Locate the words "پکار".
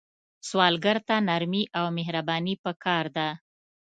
2.63-3.05